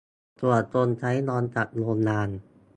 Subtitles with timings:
[0.39, 2.29] ส่วนคนใช้รอมจากโรงงาน